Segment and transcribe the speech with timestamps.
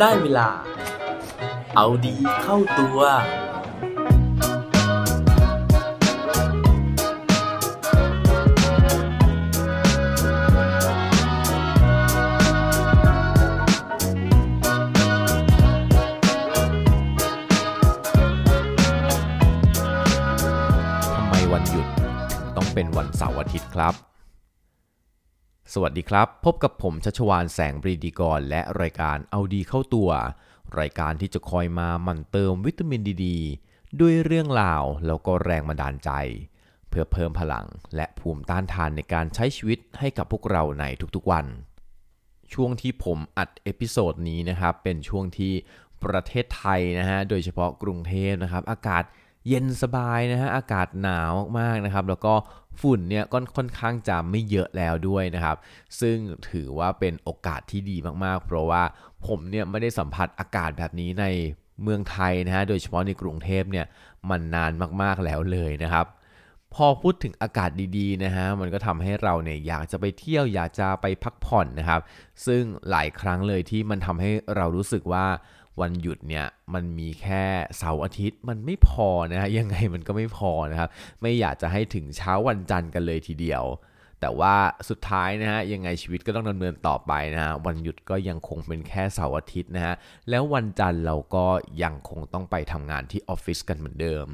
[0.00, 0.48] ได้เวลา
[1.76, 2.98] เอาดีเข้าตัว
[21.16, 22.12] ทำไมวันหยุดถึง
[22.56, 23.94] ต้องเป็นวันเสาร์อาทิตย์ครับ
[25.74, 30.10] สวัสดีครับ พบกับผมชัชวานแสงปรีดีกร และรายการเอาดีเข้าตัว
[30.80, 33.26] รายการที่จะคอยมาหมั่นเติมวิตามินดีด
[34.00, 36.10] ด้วยเรื่องราวแล้วก็แรงบันดาลใจ
[36.88, 40.84] เพื่อเพิ่มพลังและภูมิต้านทานในการใช้ชีวิตให้กับพวกเราใน
[41.14, 41.46] ทุกๆวัน
[42.52, 45.52] ช่วงที่ผมอัด episode นี้นะครับ เป็นช่วงที่
[46.04, 49.04] ประเทศไทยนะฮะโดยเฉพาะกรุงเทพนะครับ อากาศ
[49.48, 52.34] เย็นสบายนะฮะอากาศหนาวมากๆนะครับ แล้วก็
[52.80, 55.56] ฝุ่นเนี่ยก็ค่อนข้างจะไม่เยอะแล้วด้วยนะครับ
[56.00, 56.16] ซึ่ง
[56.50, 58.82] ถือว่าเป็นโอกาสที่ดีมากๆ เพราะว่า
[59.26, 61.26] ผมเนี่ยไม่ได้สัมผัสอากาศแบบนี้ใน
[61.82, 63.86] เมืองไทยนะฮะโดยเฉพาะในกรุงเทพเนี่ย
[64.30, 66.06] มันนานมากๆแล้วเลยนะครับ
[66.74, 72.00] พอพูดถึงอากาศดีๆนะฮะมันก็ทำให้เราเนี่ยอยากจะไปเที่ยวอยากจะไปพักผ่อนนะครับ
[72.46, 75.26] ซึ่งหลายครั้งเลยที่มันทำให้เรารู้สึกว่า
[75.80, 77.44] วันหยุดเนี่ยมันมีแค่
[77.78, 80.90] เสาร์อาทิตย์มันไม่พอนะฮะยังไงมันก็ไม่พอนะครับ
[81.22, 83.64] ไม่อยากจะให้ถึงเช้าวันจันทร์กันเลยทีเดียว
[84.20, 84.54] แต่ว่า
[84.88, 89.94] สุดท้ายนะฮะยังไงชีวิตก็ต้องดำเนินต่อไปนะฮะวันหยุดก็ยังคงเป็นแค่เสาร์อาทิตย์นะฮะ
[90.30, 91.46] แล้ววันจันทร์เราก็
[91.82, 94.26] ยังคงต้องไปทำงานที่ออฟฟิศกันเหมือนเดิม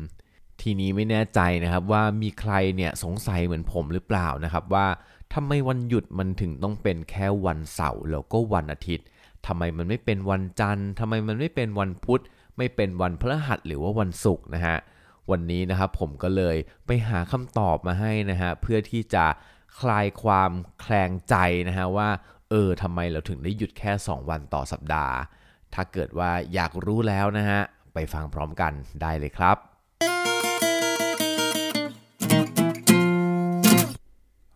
[0.60, 4.86] ทีนี้ไม่แน่ใจนะครับว่ามีใครเนี่ยสงสัยเหมือนผมหรือเปล่านะครับว่า
[5.34, 9.06] ทำไมวันหยุดมันถึงต้องเป็นแค่วันเสาร์แล้วก็วันอาทิตย์
[9.46, 12.22] ทำไมมันไม่เป็นวันจันทร์ทำไมมันไม่เป็นวันพุธ
[12.56, 14.76] ไม่เป็นวันพฤหัสหรือว่าวันศุกร์นะฮะ
[15.30, 16.56] วันนี้นะครับผมก็เลย
[16.86, 19.26] ไปหาคำตอบมาให้นะฮะ เพื่อที่จะ
[19.80, 21.34] คลายความแคลงใจ
[21.68, 22.08] นะฮะว่า
[22.50, 25.16] เออทำไมเราถึงได้หยุดแค่ 2 วันต่อสัปดาห์
[25.74, 27.60] ถ้าเกิดว่าอยากรู้แล้วนะฮะ
[27.94, 28.72] ไปฟังพร้อมกัน
[29.02, 29.56] ได้เลยครับ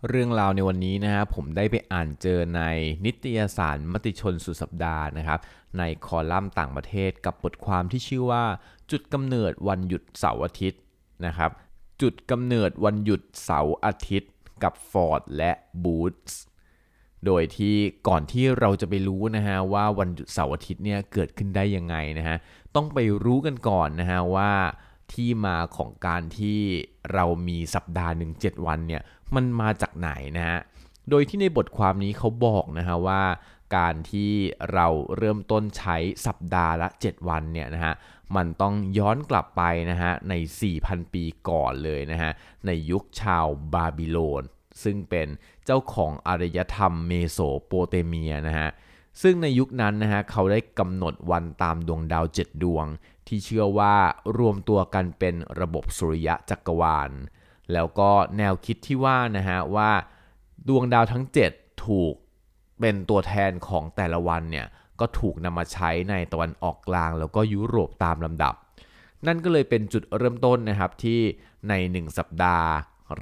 [0.09, 2.63] เรื่องราวในวันนี้นะฮะผมได้ไปอ่านเจอใน
[3.05, 5.41] นิตยสารมติชนสุดสัปดาห์นะครับ
[5.79, 8.45] ในคอลัมน์ต่างประเทศกับบทความที่ชื่อว่า
[8.91, 10.81] จุดกำเนิดวันหยุดเสาร์อาทิตย์
[11.27, 11.51] นะครับ
[12.03, 15.53] จุดกำเนิดวันหยุดเสาร์อาทิตย์ กับ Ford และ
[15.85, 16.35] Boots
[17.27, 17.77] โดยที่
[18.09, 22.37] ก่อนที่เราจะไปรู้นะฮะว่าวันหยุดเสาร์อาทิตย์เนี่ยเกิดขึ้นได้ยังไงนะฮะ
[22.75, 24.53] ต้องไปรู้กันก่อนนะฮะว่า
[25.13, 26.61] ที่มาของการที่
[27.15, 29.03] เรามีสัปดาห์หนึ่ง7วันเนี่ย
[29.35, 30.59] มันมาจากไหนนะฮะ
[31.11, 33.23] โดยที่ในบทความนี้เขาบอกนะฮะว่า
[33.77, 34.33] การที่
[34.73, 34.87] เรา
[35.17, 35.97] เริ่มต้นใช้
[36.27, 37.95] สัปดาห์ละ 7 วันเนี่ยนะฮะ
[38.37, 40.35] มันต้องย้อนกลับไปนะฮะใน
[40.75, 42.31] 4,000 ปีก่อนเลยนะฮะ
[42.67, 44.43] ในยุคชาวบาบิโลน
[44.83, 45.29] ซึ่งเป็น
[45.65, 48.69] เจ้าของอารยธรรมเมโสโปเตเมียนะฮะ
[49.23, 52.87] ซึ่งในยุคนั้นนะฮะเขาได้กำหนดวันตามดวงดาว 7 ดวง
[53.27, 53.95] ที่เชื่อว่า
[54.39, 57.11] รวมตัวกันเป็นระบบสุริยะจักรวาล
[57.75, 59.91] แล้วก็แนวคิดที่ว่านะฮะว่า
[60.69, 62.15] ดวงดาวทั้ง 7 ถูก
[62.81, 64.67] เป็นตัวแทนของแต่ละวันเนี่ย
[65.01, 68.55] ก็ถูกนำมาใช้ในตะวันออกกลางแล้วก็ยุโรปตามลำดับ
[69.27, 71.21] นั่นก็เลยเป็นจุดเริ่มต้นนะครับที่
[71.69, 72.69] ใน 1 สัปดาห์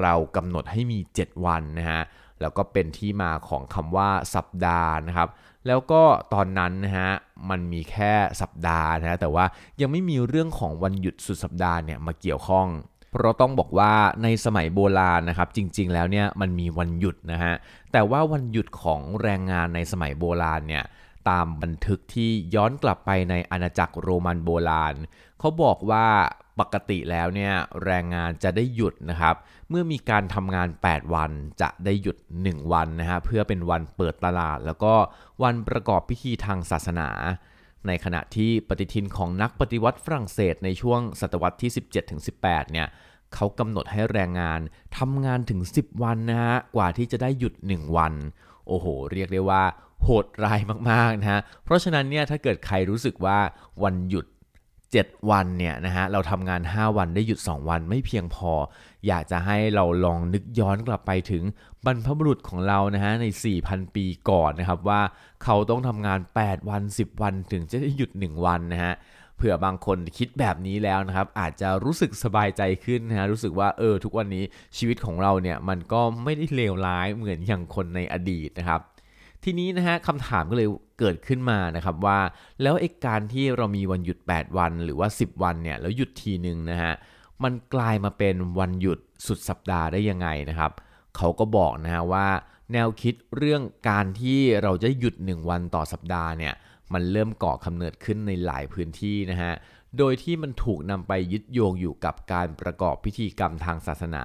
[0.00, 2.02] เรากำหนดให้มี 7 วันนะฮะ
[2.40, 5.28] แล้วก็เป็นที่มาของคำว่าสัปดาห์นะครับ
[5.66, 6.02] แล้วก็
[6.34, 7.10] ตอนนั้นนะฮะ
[7.50, 9.44] มันมีแค่สัปดาห์นะฮะแต่ว่า
[9.80, 12.66] ยังไม่มีเรื่องของวันหยุดสุดสัปดาห์เนี่ยมาเกี่ยวข้อง
[13.10, 13.92] เพราะต้องบอกว่า
[14.22, 17.54] ในสมัยโบราณนะครับจริง ๆ แล้วเนี่ยมันมีวันหยุดนะฮะ
[17.92, 20.84] แต่ว่าวันหยุดของแรงงานในสมัยโบราณเนี่ย
[21.28, 24.94] ตามบันทึกที่ย้อนกลับไปในอาณาจักรโรมันโบราณ
[25.38, 26.06] เขาบอกว่า
[26.60, 27.52] ปกติแล้วเนี่ย
[27.84, 29.34] แรงงานจะได้หยุดนะครับ
[29.68, 31.30] เมื่อมีการทำงาน 8 วัน
[31.62, 34.94] จะได้หยุด 1 วันนะฮะเพื่อเป็นวันเปิดตลาด แล้วก็
[35.42, 37.08] วันประกอบพิธีทางศาสนา
[37.86, 41.70] ในขณะที่ปฏิทินของนักปฏิวัติฝรั่งเศสในช่วงศตวรรษที่
[42.20, 42.88] 17-18 เนี่ย
[43.34, 44.60] เขากำหนดให้แรงงาน
[44.98, 48.14] ทำงานถึง 10 วันนะฮะกว่าที่จะได้หยุด 1 วัน
[48.66, 49.62] โอ้โห เรียกได้ว่า
[50.02, 50.60] โหดร้าย
[50.90, 53.38] มากๆนะฮะเพราะฉะนั้นเนี่ยถ้าเกิดใครรู้สึกว่า
[53.82, 54.26] วันหยุด
[54.96, 58.52] 7 วันเนี่ยนะฮะเราทำงาน 5 วันได้หยุด 2 วันไม่เพียงพอ
[59.06, 61.42] อยากจะให้เราลองนึกย้อนกลับไปถึง
[61.84, 63.26] บรรพบุรุษของเรานะฮะใน
[63.60, 65.00] 4,000 ปีก่อนนะครับว่า
[65.44, 68.94] เขาต้องทำงาน 8 วัน 10 วันถึงจะได้หยุด 1 วันนะฮะ
[69.36, 74.44] เผื่อบางคนคิดแบบนี้แล้วนะครับ อาจจะรู้สึกสบายใจขึ้นนะฮะรู้สึกว่าเออทุกวันนี้
[74.76, 78.80] ชีวิตของเราเนี่ยมันก็ไม่ได้เลวร้ายเหมือนอย่างคนในอดีตนะครับ
[79.44, 80.68] ทีนี้นะฮะคำถามก็เลย
[80.98, 82.18] เกิดขึ้นมานะครับว่า
[82.62, 86.92] แล้วไอ้การที่เรามีวันหยุด 8 วันหรือว่า 10 วันเนี่ยแล้วหยุดทีหนึ่งนะฮะ
[87.44, 90.72] มันกลายมาเป็นวันหยุดสุดสัปดาห์ได้ยังไงนะครับ
[91.16, 92.26] เขาก็บอกนะฮะว่า
[92.72, 96.54] แนวคิดเรื่องการที่เราจะหยุด 1 วันต่อสัปดาห์เนี่ย
[96.92, 99.52] มันเริ่มก่อกำเนิดขึ้นในหลายพื้นที่นะฮะ
[99.98, 104.24] โดยที่มันถูกนำไปยึดโยงอยู่กับการประกอบพิธีกรรมทางศาสนา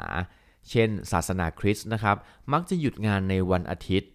[0.70, 2.18] เช่น ศาสนาคริสต์นะครับ
[2.54, 4.10] มักจะหยุดงานในวันอาทิตย์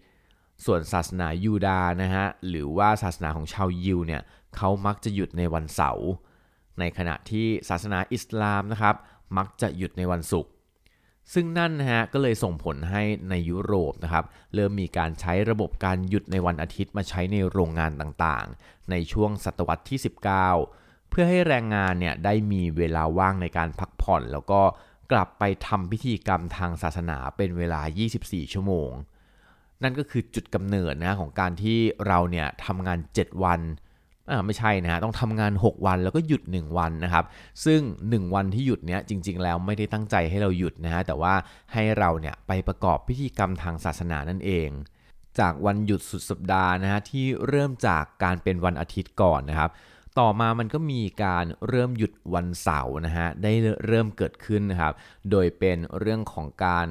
[0.65, 4.21] ส่วนศาสนายูดาห์นะฮะหรือว่าศาสนาของชาวยิวเนี่ย
[4.55, 6.07] เขามักจะหยุดในวันเสาร์
[6.79, 8.95] ในขณะที่ศาสนาอิสลามนะครับ
[9.37, 10.51] มักจะหยุดในวันศุกร์
[11.33, 19.99] ซึ่งนั่นนะฮะก็เลยส่งผลให้ในยุโรปนะครับเริ่มมีการใช้ระบบการหยุดในวันอาทิตย์มาใช้ในโรงงานต่างๆ ในช่วงศตวรรษที่
[20.55, 24.61] 19 เพื่อให้แรงงานเนี่ยได้มีเวลาว่างในการพักผ่อน แล้วก็
[25.11, 27.81] กลับไปทำพิธีกรรมทางศาสนาเป็นเวลา
[28.17, 28.91] 24 ชั่วโมง
[29.83, 31.77] นั่นก็คือจุดกำเนิดนะของการที่
[32.07, 33.61] เราเนี่ยทำงาน 7 วัน
[34.29, 37.25] อ่าไม่ใช่นะฮะต้องทำงาน 6 วันแล้วก็หยุด 1 วันนะครับ
[37.65, 41.33] ซึ่ง 1 วันที่หยุดเนี้ยจริง ๆ แล้วไม่ได้ตั้งใจให้เราหยุดนะฮะแต่ว่า
[41.73, 44.69] ให้เราเนี่ยไปประกอบพิธีกรรมทางศาสนานั่นเอง
[45.39, 49.69] จากวันหยุดสุดสัปดาห์นะฮะที่เริ่มจากการเป็นวันอาทิตย์ก่อนนะครับ
[50.19, 53.51] ต่อมามันก็มีการเริ่มหยุดวันเสาร์นะฮะได้
[53.87, 54.93] เริ่มเกิดขึ้นนะครับ
[55.31, 56.87] โดยเป็นเรื่องของการ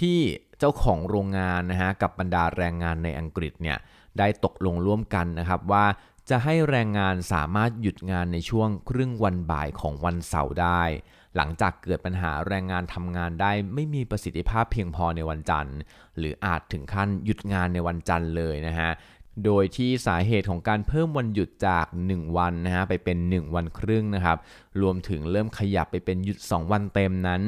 [0.00, 0.20] ที่
[0.58, 3.78] เจ้าของโรงงานนะฮะกับบรรดาแรงงานในอังกฤษเนี่ย
[4.18, 5.86] ได้ตกลงร่วมกันนะครับว่า
[6.30, 10.82] จะให้แรงงานสามารถหยุดงานในช่วงครึ่งวันบ่ายของวันเสาร์ได้
[11.36, 15.76] หลังจากเกิดปัญหาแรงงานทำงานได้ไม่มีประสิทธิภาพเพียงพอในวันจันทร์
[16.18, 18.90] หรืออาจถึงขั้นหยุดงานในวันจันทร์เลยนะฮะ
[19.44, 24.38] โดยที่สาเหตุของการเพิ่มวันหยุดจาก 1 วันนะฮะไปเป็น 1 วันครึ่งนะครับ
[24.82, 27.42] รวมถึงเริ่มขยับไปเป็นหยุด 2 วันเต็มนั้น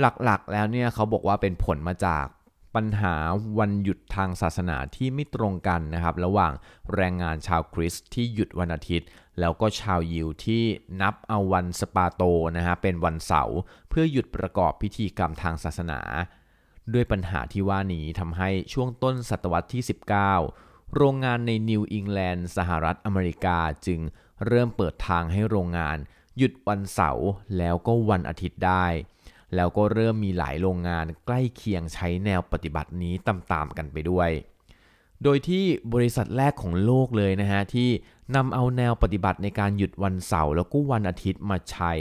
[0.00, 2.26] หลักๆ แล้วเนี่ยเขาบอกว่าเป็นผลมาจาก
[2.74, 3.14] ปัญหา
[3.58, 6.52] วันหยุดทางศาสนาที่ไม่ตรงกันนะครับ ระหว่าง
[6.94, 9.08] แรงงานชาวคริสต์ที่หยุดวันอาทิตย์
[9.40, 10.62] แล้วก็ชาวยิวที่
[11.00, 12.22] นับเอาวันสปาโต
[12.56, 13.58] นะฮะเป็นวันเสาร์
[13.88, 16.00] เพื่อหยุดประกอบพิธีกรรมทางศาสนา
[16.92, 19.82] ด้วยปัญหาที่ว่านี้ทำให้ช่วงต้นศตวรรษที่
[20.38, 24.00] 19 โรงงานในนิวอิงแลนด์สหรัฐอเมริกาจึง
[24.46, 25.96] เริ่มเปิดทางให้โรงงาน
[26.38, 27.26] หยุดวันเสาร์
[27.58, 28.86] แล้วก็วันอาทิตย์ได้
[29.56, 34.30] แล้วก็เริ่มมีหลายโรงงานใกล้เคียงใช้แนวปฏิบัตินี้ตามๆกันไปด้วย
[35.22, 35.64] โดยที่
[35.94, 37.90] บริษัทแรกของโลกเลยนะฮะที่
[38.36, 41.92] นำเอาแนวปฏิบัติในการหยุดวันเสาร์แล้วก็วันอาทิตย์มาใช้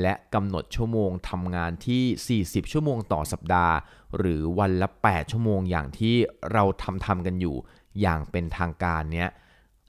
[0.00, 3.74] และกำหนดชั่วโมงทำงานที่ 40 ชั่วโมงต่อสัปดาห์
[4.16, 6.14] หรือวันละ 8 ชั่วโมงอย่างที่
[6.52, 7.56] เราทำทำกันอยู่
[8.00, 9.28] อย่างเป็นทางการเนี้ย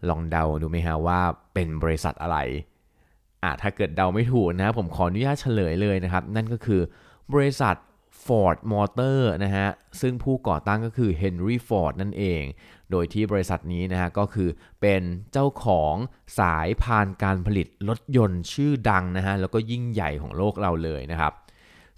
[0.10, 1.20] ลองเดาดูไหมฮะว่า
[1.54, 2.38] เป็นบริษัทอะไร
[3.44, 6.82] อ่าถ้าเกิดเดาไม่ถูกนะผมขออนุญาตเฉลยเลยนะครับ นั่นก็คือ
[7.34, 7.76] บริษัท
[8.26, 9.68] Ford Motor นะฮะ
[10.02, 12.44] ซึ่งผู้ก่อตั้งก็คือ Henry Ford นั่นเอง
[12.92, 14.50] โดยที่บริษัทนี้นะฮะ ก็คือ
[14.82, 15.02] เป็น
[15.32, 15.96] เจ้าของ
[16.40, 21.34] สายพานการผลิตรถยนต์ชื่อดังนะฮะ แล้วก็ยิ่งใหญ่ของโลกเราเลยนะครับ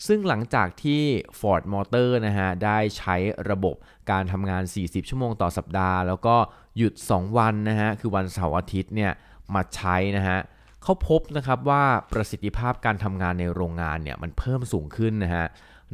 [0.07, 1.01] ซึ่งหลังจากที่
[1.39, 3.15] Ford Motor นะฮะ ได้ใช้
[3.49, 3.75] ระบบ
[4.11, 6.35] การทำงาน 40 ชั่วโมงต่อสัปดาห์ แล้วก็
[6.77, 9.11] หยุด 2 วันนะฮะ คือวันเสาร์อาทิตย์เนี่ย
[9.53, 10.39] มาใช้นะฮะ
[10.83, 15.45] เขาพบนะครับว่าประสิทธิภาพการทำงานในโรงงานเนี่ยมันเพิ่มสูงขึ้นนะฮะ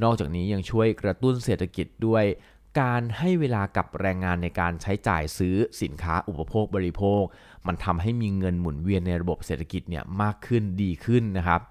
[0.04, 2.24] นอกจากนี้ยังช่วยกระตุ้นเศรษฐกิจด้วย
[2.82, 7.24] การให้เวลากับแรงงานในการใช้จ่ายซื้อสินค้าอุปโภคบริโภค
[7.68, 11.62] มันทำให้มีเงินหมุนเวียนในระบบเศรษฐกิจเนี่ยมากขึ้นดีขึ้นนะครับ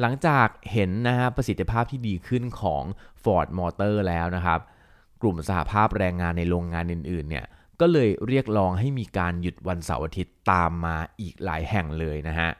[0.00, 2.82] หลังจากเห็นนะฮะประสิทธิภาพที่ดีขึ้นของ
[3.22, 4.60] Ford Motor แล้วนะครับ
[5.22, 7.46] กลุ่มสหภาพแรงงานในโรงงานอื่นๆเนี่ย
[7.80, 12.50] ก็เลยเรียกร้องให้มีการหยุดวันเสาร์อาทิตย์ตามมาอีกหลายแห่งเลยนะฮะ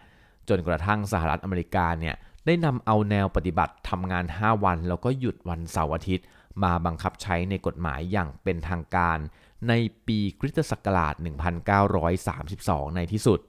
[0.48, 2.14] จนกระทั่งสหรัฐอเมริกาเนี่ย
[2.46, 6.26] ได้นำเอาแนวปฏิบัติทำงาน 5 วัน แล้วก็หยุดวันเสาร์อาทิตย์
[6.62, 9.18] มาบังคับใช้ในกฎหมายอย่างเป็นทางการ
[9.68, 9.72] ใน
[10.06, 11.14] ปีคริสตศักราช
[12.24, 13.40] 1932 ในที่สุด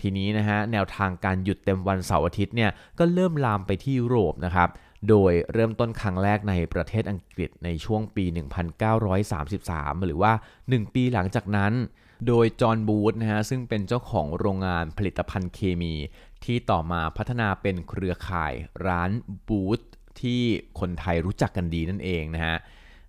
[0.00, 4.68] ทีนี้นะฮะแนวทางการหยุดเต็มวันเสาร์อาทิตย์เนี่ยก็เริ่มลามไปที่ยุโรปนะครับ
[5.08, 8.24] โดยเริ่มต้นครั้งแรกในประเทศอังกฤษในช่วงปี
[9.14, 11.72] 1933 หรือว่า 1 ปีหลังจากนั้น
[12.26, 15.94] โดยจอห์นบูธนะฮะซึ่งเป็นเจ้าของโรงงานผลิตภัณฑ์เคมี
[16.44, 18.52] ที่ต่อมาพัฒนาเป็นเครือข่าย
[18.86, 19.10] ร้าน
[19.48, 19.80] บูธ
[20.20, 20.40] ที่
[20.80, 22.56] คนไทยรู้จักกันดีนั่นเองนะฮะ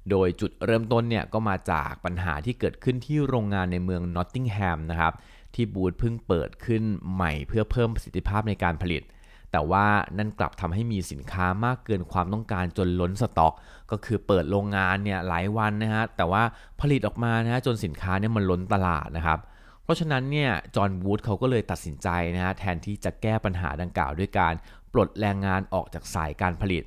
[0.10, 5.14] โดยจุดเริ่มต้นเนี่ยก็มาจากปัญหาที่เกิดขึ้นที่โรงงานในเมืองนอตติงแฮมนะครับ
[5.56, 9.04] ที่บูธเพิ่งเปิดขึ้นใหม่เพื่อเพิ่มประสิทธิภาพในการผลิต
[9.58, 9.88] แต่ว่า
[10.18, 13.54] นั่นกลับทำให้มีสินค้ามากเกินความต้องการจนล้นสต็อก
[13.92, 16.44] ก็คือเปิดโรงงานเนี่ยหลายวันนะฮะแต่ว่า
[16.82, 19.40] ผลิตออกมานะฮะจนสินค้าเนี่ยมันล้นตลาดนะครับ
[19.84, 24.54] เพราะฉะนั้นเนี่ยจอห์นวูดเขาก็เลยตัดสินใจนะฮะแทนที่จะแก้ปัญหาดังกล่าวด้วยการ
[24.94, 26.84] ปลดแรงงานออกจากสายการผลิต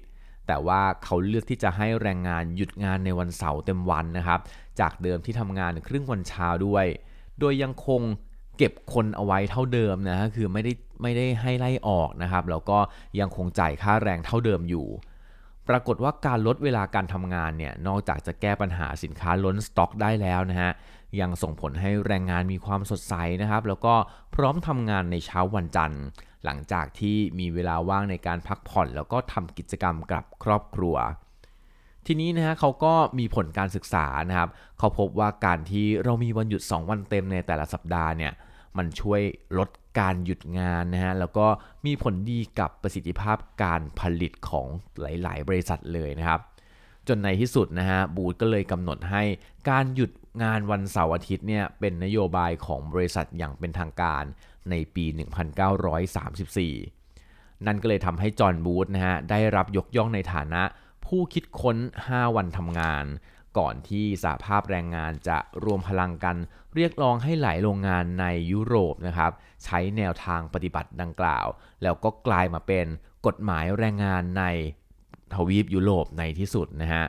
[0.46, 4.40] แต่ว่าเขาเลือกที่จะให้แรงงานหยุดงานในวันเสาร์เต็มวันนะครับ
[4.80, 6.86] จากเดิมที่ทำงานครึ่งวันเช้าด้วย
[7.40, 8.02] โดยยังคง
[8.58, 10.72] เก็บคนเอาไว้เท่าเดิมนะคือไม่ได้
[11.02, 12.78] ไม่ได้ให้ไล่ออกนะครับ แล้วก็
[13.20, 14.86] ยังคงจ่ายค่าแรงเท่าเดิมอยู่
[15.68, 20.72] ปปรากฏว่าการลดเวลาการทำงานเนี่ยนอกจากจะแก้ปัญหาสินค้าล้นสต็อกได้แล้วนะฮะ
[21.20, 23.94] ยังส่งผลให้แรงงานมีความสดใสนะครับ แล้วก็
[24.34, 26.02] พร้อมทำงานในเช้าวันจันทร์
[26.44, 30.96] หลังจากที่มีเวลาว่างในการพักผ่อน แล้วก็ทำกิจกรรมกับครอบครัว
[32.06, 38.32] ทีนี้นะฮะเขาก็มีผลการศึกษานะครับ เขาพบว่าการที่เรามีวันหยุด 2 วันเต็มในแต่ละสัปดาห์เนี่ย
[38.76, 39.20] มันช่วย
[39.58, 41.46] ลด การหยุดงานนะฮะแล้วก็
[41.86, 44.66] มีผลดีกับประสิทธิภาพการผลิตของ
[45.00, 46.40] หลาย ๆ บริษัทเลยนะครับ
[47.08, 49.22] จนในที่สุดนะฮะบูธก็เลยกำหนดให้
[49.70, 50.10] การหยุด
[50.42, 54.24] งานวันเสาร์อาทิตย์เนี่ยเป็นนโยบายของบริษัทอย่างเป็นทางการ
[54.70, 55.04] ในปี
[56.30, 60.62] 1934 นั่นก็เลยทำให้จอห์นบูธนะฮะได้รับยกย่องในฐานะ
[61.06, 61.76] ผู้คิดค้น
[62.08, 63.04] 5 วันทำงาน
[63.58, 66.36] ก่อนที่สหภาพแรงงานจะรวมพลังกัน
[66.74, 69.32] เรียกร้องให้หลายโรงงานในยุโรปนะครับ
[69.64, 71.46] ใช้แนวทางปฏิบัติดังกล่าว
[71.82, 72.86] แล้วก็กลายมาเป็น
[73.26, 74.44] กฎหมายแรงงานใน
[75.34, 77.04] ทวีปยุโรปในที่สุดนะฮะ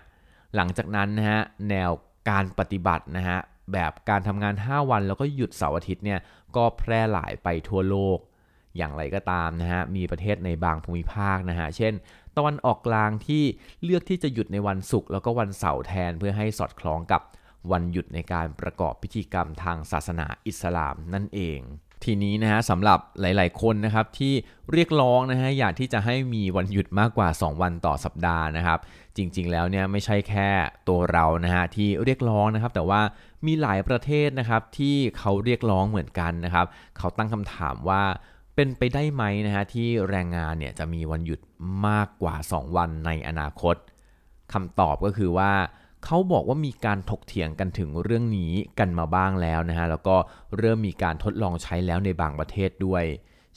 [0.55, 1.91] หลังจากนั้นนะฮะแนว
[2.29, 3.39] การปฏิบัตินะฮะ
[3.73, 6.19] แบบการทำงาน 5 วันแล้วก็หยุดเสาร์อาทิตย์เนี่ย
[6.55, 8.17] ก็แพร่หลายไปทั่วโลก
[8.77, 11.93] อย่างไรก็ตามนะฮะมีประเทศในบางภูมิภาคนะฮะเช่น
[12.37, 13.43] ตะวันออกกลางที่
[13.83, 17.21] เลือกที่จะหยุดในวันศุกร์แล้วก็วันเสาร์แทนเพื่อให้สอดคล้องกับ
[17.71, 21.61] วันหยุดในการประกอบพิธีกรรมทางศาสนาอิสลามนั่นเอง
[22.05, 24.33] ทีนี้นะฮะสำหรับหลาย ๆ คนนะครับที่
[24.71, 28.79] เรียกร้องนะฮะอยากที่จะให้มีวันหยุดมากกว่า 2 วันต่อสัปดาห์นะครับ
[29.17, 30.49] จริง ๆ แล้วเนี่ยไม่ใช่แค่
[30.87, 33.01] ตัวเรานะฮะที่เรียกร้องนะครับ แต่ว่า
[33.45, 36.65] มีหลายประเทศนะครับที่เขาเรียกร้องเหมือนกันนะครับ
[36.97, 38.03] เขาตั้งคำถามว่า
[38.61, 41.39] เป็นไปได้ไหมนะฮะที่แรงงานเนี่ยจะมีวันหยุด
[41.87, 43.75] มากกว่า 2 วันในอนาคต
[44.53, 45.51] คำตอบก็คือว่า
[46.05, 50.17] เขาบอกว่ามีการถกเถียงกันถึงเรื่องนี้กันมาบ้างแล้วนะฮะแล้วก็
[50.57, 53.03] เริ่มมีการทดลองใช้แล้วในบางประเทศด้วย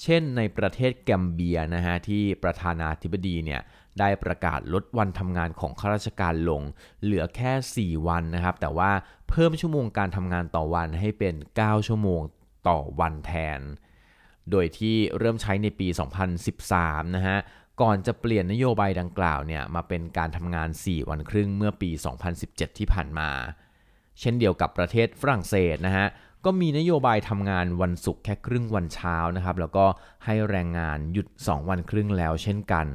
[0.03, 3.61] เช่นในประเทศแกมเบียนะฮะที่ประธานาธิบดีเนี่ย
[3.99, 6.63] ได้ประกาศลดวันทำงานของข้าราชการลง
[7.03, 8.91] เหลือแค่ 4 วันนะครับ แต่ว่า
[9.29, 12.21] เพิ่มชั่วโมงการทำงานต่อวันให้เป็น 9 ชั่วโมง
[12.69, 13.61] ต่อวันแทน
[14.51, 15.89] โดยที่เริ่มใช้ในปี
[16.53, 17.39] 2013 นะฮะ
[17.81, 21.91] ก่อนจะเปลี่ยนนโยบายดังกล่าวเนี่ยมาเป็นการทำงาน 4 วันครึ่งเมื่อปี
[22.35, 23.31] 2017 ที่ผ่านมา
[24.21, 26.07] เช่นเดียวกับประเทศฝรั่งเศสนะฮะ
[26.45, 29.87] ก็มีนโยบายทำงานวันศุกร์แค่ครึ่งวันเช้านะครับ แล้วก็
[30.25, 32.87] ให้แรงงานหยุด 2 วันครึ่งแล้วเช่นกัน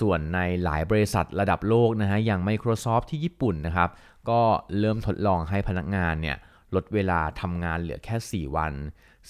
[0.00, 3.90] ส่วนในหลายบริษัทระดับโลกนะฮะ อย่าง Microsoft ที่ญี่ปุ่นนะครับ
[4.30, 4.40] ก็
[4.78, 6.36] เริ่มทดลองให้พนักงานเนี่ย
[6.74, 8.72] ลดเวลาทำงานเหลือแค่ 4 วัน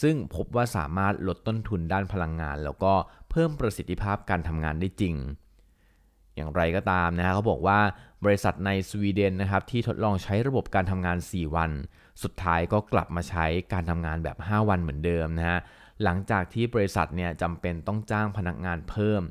[0.02, 2.92] ซึ่งพบว่าสามารถลดต้นทุนด้านพลังงาน แล้วก็
[3.30, 5.16] เพิ่มประสิทธิภาพการทำงานได้จริง
[6.36, 7.78] อย่างไรก็ตามนะฮะเขาบอกว่า
[8.24, 11.70] บริษัทในสวีเดนนะครับที่ทดลองใช้ระบบการทำงาน 4 วัน
[12.22, 15.58] สุดท้ายก็กลับมาใช้การทำงานแบบ 5 วันเหมือนเดิมนะฮะ
[16.02, 19.22] หลังจากที่บริษัทเนี่ยจำเป็นต้องจ้างพนักงานเพิ่ม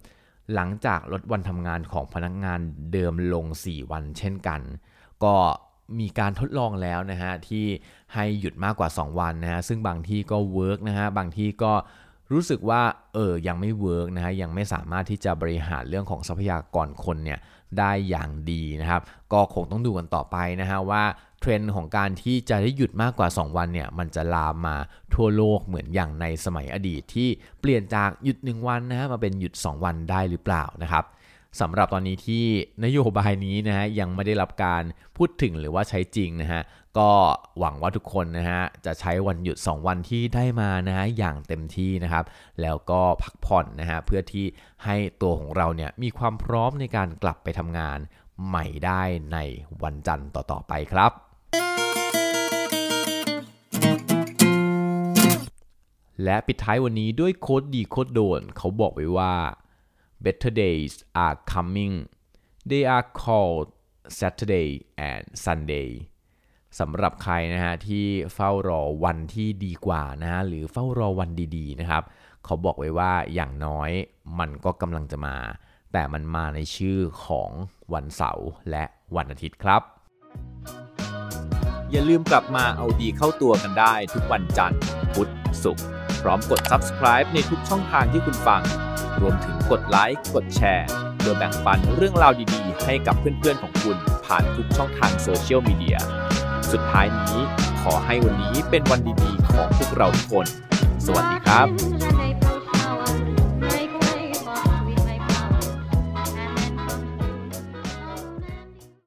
[0.53, 2.59] หลังจากลดวันทำงานของพนักงาน
[2.93, 4.61] เดิมลง 4 วันเช่นกัน
[5.23, 5.35] ก็
[5.99, 7.65] มีการทดลองแล้วนะฮะที่
[8.13, 11.73] ให้หยุดมากกว่า 2 วันนะฮะซึ่งบางที่ก็ work นะฮะบางที่ก็
[12.31, 12.81] รู้สึกว่า
[13.13, 17.39] เออยังไม่ work นะฮะยังไม่สามารถที่จะบริหารเรื่องของทรัพยากรคนเนี่ย
[17.79, 19.01] ได้อย่างดีนะครับ
[19.33, 21.03] ก็คงต้องดูกันต่อไปนะฮะว่า
[21.39, 24.75] เทรนด์ของการที่จะได้หยุดมากกว่า 2 วันเนี่ยมันจะลามมา
[25.13, 31.03] ทั่วโลกเหมือนอย่างในสมัยอดีตที่เปลี่ยนจากหยุด 1 วันนะฮะมาเป็นหยุด 2 วันได้หรือเปล่านะครับ
[31.59, 32.45] สำหรับตอนนี้ที่
[32.85, 34.83] นโยบายนี้นะฮะยังไม่ได้รับการ
[35.17, 36.61] พูดถึงหรือว่าใช้จริงนะฮะ
[36.97, 37.09] ก็
[37.59, 42.25] หวังว่าทุกคนนะฮะจะใช้วันหยุด 2 วันที่ได้มานะฮะอย่างเต็มที่นะครับ
[42.61, 44.45] แล้วก็พักผ่อนนะฮะเพื่อที่
[44.85, 47.99] ให้ตัวของเราเนี่ยมีความพร้อมในการกลับไปทำงาน
[48.47, 49.01] ใหม่ได้
[49.33, 49.37] ใน
[49.83, 51.11] วันจันทร์ต่อๆไปครับ
[56.23, 59.33] และปิดท้ายวันนี้ด้วยโค้ดดีโค้ดโดนเขาบอกไว้ว่า
[60.25, 60.93] better days
[61.25, 61.95] are coming
[62.69, 63.67] they are called
[64.19, 64.69] Saturday
[65.09, 65.89] and Sunday
[66.79, 72.03] สำหรับใครนะฮะที่เฝ้ารอวันที่ดีกว่านะฮะหรือเฝ้ารอวันดีๆนะครับ
[72.45, 73.89] เขาบอกไว้ว่าอย่างน้อย
[74.39, 75.37] มันก็กำลังจะมา
[75.93, 77.51] แต่มันมาในชื่อของ
[77.93, 78.83] วันเสาร์และ
[79.15, 79.81] วันอาทิตย์ครับ
[81.91, 84.79] อย่าลืมกลับมาเอาดีเข้าตัวกันได้ทุกวันจันทร์
[85.13, 85.29] พุธ
[85.63, 85.85] ศุกร์
[86.21, 88.61] พร้อมกด subscribe ในทุกช่องทางที่คุณฟัง
[89.21, 90.87] รวมถึงกดไลค์ กดแชร์
[91.17, 95.97] เพื่อแบ่งปันเรื่องราวดีๆ ให้กับเพื่อนๆของคุณผ่านทุกช่องทางโซเชียลมีเดีย
[96.71, 97.37] สุดท้ายนี้
[97.81, 100.47] ขอให้วันนี้เป็นวันดีๆ ของพวกเราทุกคน
[101.05, 102.30] สวัสดีครับ